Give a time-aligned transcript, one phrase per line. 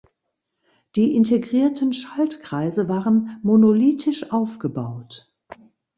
[0.95, 5.31] Die integrierten Schaltkreise waren monolithisch aufgebaut.